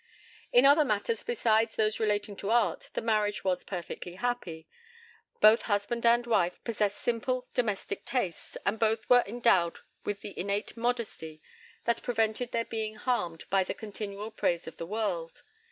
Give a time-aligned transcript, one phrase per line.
[0.51, 4.67] In other matters besides those relating to art, the marriage was perfectly happy.
[5.41, 10.75] Both husband and wife possessed simple domestic tastes, and both were endowed with the innate
[10.75, 11.39] modesty
[11.85, 15.43] that prevented their being harmed by the continual praise of the world.